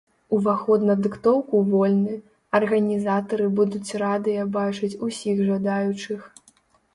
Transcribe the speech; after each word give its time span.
Уваход 0.35 0.79
на 0.89 0.93
дыктоўку 1.01 1.59
вольны, 1.71 2.15
арганізатары 2.59 3.45
будуць 3.61 3.95
радыя 4.05 4.47
бачыць 4.57 4.91
усіх 5.11 5.37
жадаючых. 5.53 6.21